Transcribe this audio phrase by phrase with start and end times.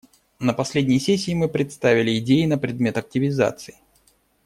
[0.39, 3.75] На последней сессии мы представили идеи на предмет активизации.